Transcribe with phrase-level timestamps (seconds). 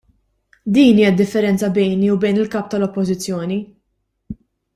[0.77, 3.61] Din hija d-differenza bejni u bejn il-Kap tal-Oppożizzjoni.